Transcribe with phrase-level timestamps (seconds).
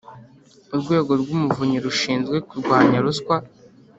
[0.75, 3.37] Urwego rw Umuvunyi rushinzwe kurwanya ruswa